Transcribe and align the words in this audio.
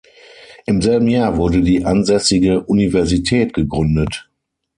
Im 0.65 0.81
selben 0.81 1.05
Jahr 1.09 1.37
wurde 1.37 1.61
die 1.61 1.85
ansässige 1.85 2.61
Universität 2.63 3.53
gegründet. 3.53 4.27